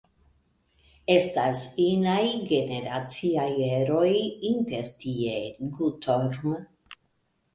Estas 1.15 1.59
inaj 1.87 2.23
generaciaj 2.51 3.45
eroj 3.67 4.09
intertie, 4.53 5.35
Gutorm. 5.77 6.57